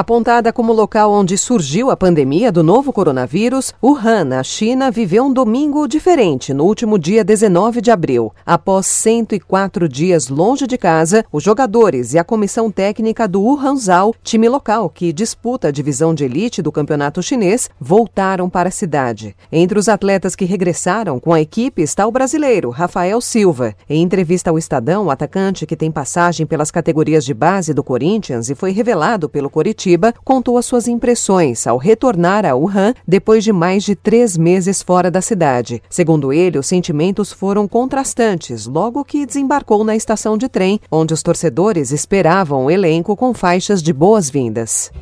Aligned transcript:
Apontada 0.00 0.50
como 0.50 0.72
local 0.72 1.12
onde 1.12 1.36
surgiu 1.36 1.90
a 1.90 1.96
pandemia 1.96 2.50
do 2.50 2.62
novo 2.62 2.90
coronavírus, 2.90 3.74
Wuhan, 3.84 4.24
na 4.24 4.42
China, 4.42 4.90
viveu 4.90 5.26
um 5.26 5.30
domingo 5.30 5.86
diferente 5.86 6.54
no 6.54 6.64
último 6.64 6.98
dia 6.98 7.22
19 7.22 7.82
de 7.82 7.90
abril. 7.90 8.32
Após 8.46 8.86
104 8.86 9.86
dias 9.86 10.28
longe 10.28 10.66
de 10.66 10.78
casa, 10.78 11.22
os 11.30 11.42
jogadores 11.42 12.14
e 12.14 12.18
a 12.18 12.24
comissão 12.24 12.70
técnica 12.70 13.28
do 13.28 13.42
Wuhanzhou, 13.42 14.14
time 14.22 14.48
local 14.48 14.88
que 14.88 15.12
disputa 15.12 15.68
a 15.68 15.70
divisão 15.70 16.14
de 16.14 16.24
elite 16.24 16.62
do 16.62 16.72
campeonato 16.72 17.22
chinês, 17.22 17.68
voltaram 17.78 18.48
para 18.48 18.70
a 18.70 18.72
cidade. 18.72 19.36
Entre 19.52 19.78
os 19.78 19.86
atletas 19.86 20.34
que 20.34 20.46
regressaram 20.46 21.20
com 21.20 21.34
a 21.34 21.42
equipe 21.42 21.82
está 21.82 22.06
o 22.06 22.10
brasileiro 22.10 22.70
Rafael 22.70 23.20
Silva. 23.20 23.74
Em 23.86 24.00
entrevista 24.02 24.48
ao 24.48 24.56
Estadão, 24.56 25.04
o 25.04 25.10
atacante 25.10 25.66
que 25.66 25.76
tem 25.76 25.90
passagem 25.90 26.46
pelas 26.46 26.70
categorias 26.70 27.22
de 27.22 27.34
base 27.34 27.74
do 27.74 27.84
Corinthians 27.84 28.48
e 28.48 28.54
foi 28.54 28.72
revelado 28.72 29.28
pelo 29.28 29.50
Coritiba 29.50 29.89
Curitiba, 29.90 30.14
contou 30.24 30.56
as 30.56 30.66
suas 30.66 30.86
impressões 30.86 31.66
ao 31.66 31.76
retornar 31.76 32.46
a 32.46 32.54
Wuhan 32.54 32.94
depois 33.06 33.42
de 33.42 33.52
mais 33.52 33.82
de 33.82 33.96
três 33.96 34.36
meses 34.36 34.82
fora 34.82 35.10
da 35.10 35.20
cidade. 35.20 35.82
Segundo 35.90 36.32
ele, 36.32 36.58
os 36.58 36.66
sentimentos 36.66 37.32
foram 37.32 37.66
contrastantes 37.66 38.66
logo 38.66 39.04
que 39.04 39.26
desembarcou 39.26 39.82
na 39.82 39.96
estação 39.96 40.38
de 40.38 40.48
trem, 40.48 40.80
onde 40.90 41.12
os 41.12 41.22
torcedores 41.22 41.90
esperavam 41.90 42.66
o 42.66 42.70
elenco 42.70 43.16
com 43.16 43.34
faixas 43.34 43.82
de 43.82 43.92
boas-vindas. 43.92 44.92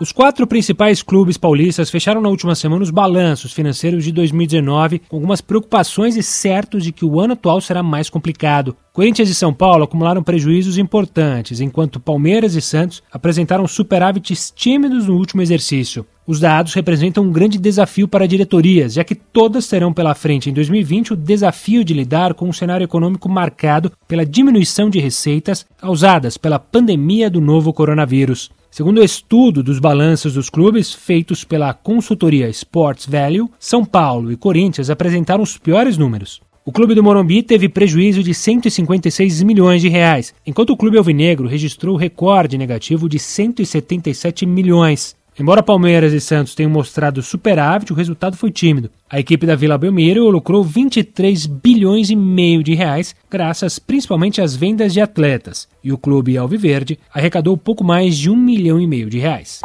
Os 0.00 0.12
quatro 0.12 0.46
principais 0.46 1.02
clubes 1.02 1.36
paulistas 1.36 1.90
fecharam 1.90 2.22
na 2.22 2.30
última 2.30 2.54
semana 2.54 2.82
os 2.82 2.88
balanços 2.88 3.52
financeiros 3.52 4.02
de 4.02 4.10
2019, 4.12 5.00
com 5.00 5.16
algumas 5.16 5.42
preocupações 5.42 6.16
e 6.16 6.22
certos 6.22 6.82
de 6.82 6.90
que 6.90 7.04
o 7.04 7.20
ano 7.20 7.34
atual 7.34 7.60
será 7.60 7.82
mais 7.82 8.08
complicado. 8.08 8.74
Corinthians 8.94 9.28
e 9.28 9.34
São 9.34 9.52
Paulo 9.52 9.84
acumularam 9.84 10.22
prejuízos 10.22 10.78
importantes, 10.78 11.60
enquanto 11.60 12.00
Palmeiras 12.00 12.54
e 12.54 12.62
Santos 12.62 13.02
apresentaram 13.12 13.68
superávites 13.68 14.50
tímidos 14.50 15.06
no 15.06 15.16
último 15.16 15.42
exercício. 15.42 16.06
Os 16.30 16.38
dados 16.38 16.74
representam 16.74 17.24
um 17.24 17.32
grande 17.32 17.58
desafio 17.58 18.06
para 18.06 18.28
diretorias, 18.28 18.92
já 18.92 19.02
que 19.02 19.16
todas 19.16 19.66
terão 19.66 19.92
pela 19.92 20.14
frente 20.14 20.48
em 20.48 20.52
2020 20.52 21.14
o 21.14 21.16
desafio 21.16 21.82
de 21.82 21.92
lidar 21.92 22.34
com 22.34 22.48
um 22.48 22.52
cenário 22.52 22.84
econômico 22.84 23.28
marcado 23.28 23.90
pela 24.06 24.24
diminuição 24.24 24.88
de 24.88 25.00
receitas 25.00 25.66
causadas 25.76 26.36
pela 26.36 26.60
pandemia 26.60 27.28
do 27.28 27.40
novo 27.40 27.72
coronavírus. 27.72 28.48
Segundo 28.70 28.98
o 28.98 29.04
estudo 29.04 29.60
dos 29.60 29.80
balanços 29.80 30.34
dos 30.34 30.48
clubes 30.48 30.94
feitos 30.94 31.42
pela 31.42 31.74
consultoria 31.74 32.48
Sports 32.48 33.06
Value, 33.06 33.50
São 33.58 33.84
Paulo 33.84 34.30
e 34.30 34.36
Corinthians 34.36 34.88
apresentaram 34.88 35.42
os 35.42 35.58
piores 35.58 35.98
números. 35.98 36.40
O 36.62 36.70
clube 36.70 36.94
do 36.94 37.02
Morumbi 37.02 37.42
teve 37.42 37.68
prejuízo 37.68 38.22
de 38.22 38.32
156 38.32 39.42
milhões 39.42 39.82
de 39.82 39.88
reais, 39.88 40.32
enquanto 40.46 40.70
o 40.70 40.76
clube 40.76 40.96
alvinegro 40.96 41.48
registrou 41.48 41.96
recorde 41.96 42.56
negativo 42.56 43.08
de 43.08 43.18
177 43.18 44.46
milhões. 44.46 45.16
Embora 45.38 45.62
Palmeiras 45.62 46.12
e 46.12 46.20
Santos 46.20 46.54
tenham 46.54 46.70
mostrado 46.70 47.22
superávit, 47.22 47.92
o 47.92 47.96
resultado 47.96 48.36
foi 48.36 48.50
tímido. 48.50 48.90
A 49.08 49.18
equipe 49.18 49.46
da 49.46 49.56
Vila 49.56 49.78
Belmiro 49.78 50.28
lucrou 50.28 50.62
23 50.62 51.46
bilhões 51.46 52.10
e 52.10 52.16
meio 52.16 52.62
de 52.62 52.74
reais, 52.74 53.14
graças 53.30 53.78
principalmente 53.78 54.40
às 54.40 54.54
vendas 54.54 54.92
de 54.92 55.00
atletas, 55.00 55.68
e 55.82 55.92
o 55.92 55.98
clube 55.98 56.36
Alviverde 56.36 56.98
arrecadou 57.12 57.56
pouco 57.56 57.82
mais 57.82 58.16
de 58.16 58.30
um 58.30 58.36
milhão 58.36 58.80
e 58.80 58.86
meio 58.86 59.08
de 59.08 59.18
reais. 59.18 59.60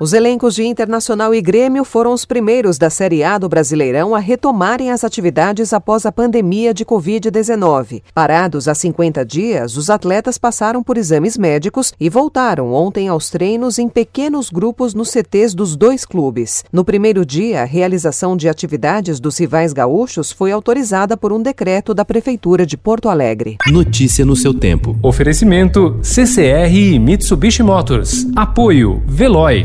Os 0.00 0.12
elencos 0.12 0.56
de 0.56 0.64
Internacional 0.64 1.32
e 1.32 1.40
Grêmio 1.40 1.84
foram 1.84 2.12
os 2.12 2.24
primeiros 2.24 2.76
da 2.76 2.90
Série 2.90 3.22
A 3.22 3.38
do 3.38 3.48
Brasileirão 3.48 4.12
a 4.12 4.18
retomarem 4.18 4.90
as 4.90 5.04
atividades 5.04 5.72
após 5.72 6.04
a 6.04 6.10
pandemia 6.10 6.74
de 6.74 6.84
Covid-19. 6.84 8.02
Parados 8.12 8.66
há 8.66 8.74
50 8.74 9.24
dias, 9.24 9.76
os 9.76 9.90
atletas 9.90 10.36
passaram 10.36 10.82
por 10.82 10.98
exames 10.98 11.38
médicos 11.38 11.92
e 12.00 12.10
voltaram 12.10 12.72
ontem 12.72 13.06
aos 13.06 13.30
treinos 13.30 13.78
em 13.78 13.88
pequenos 13.88 14.50
grupos 14.50 14.94
nos 14.94 15.10
CTs 15.10 15.54
dos 15.54 15.76
dois 15.76 16.04
clubes. 16.04 16.64
No 16.72 16.84
primeiro 16.84 17.24
dia, 17.24 17.62
a 17.62 17.64
realização 17.64 18.36
de 18.36 18.48
atividades 18.48 19.20
dos 19.20 19.38
rivais 19.38 19.72
gaúchos 19.72 20.32
foi 20.32 20.50
autorizada 20.50 21.16
por 21.16 21.32
um 21.32 21.40
decreto 21.40 21.94
da 21.94 22.04
Prefeitura 22.04 22.66
de 22.66 22.76
Porto 22.76 23.08
Alegre. 23.08 23.58
Notícia 23.68 24.24
no 24.24 24.34
seu 24.34 24.52
tempo. 24.52 24.98
Oferecimento 25.00 26.00
CCR 26.02 26.74
e 26.74 26.98
Mitsubishi 26.98 27.62
Motors. 27.62 28.26
Apoio 28.34 29.00
Veloy. 29.06 29.64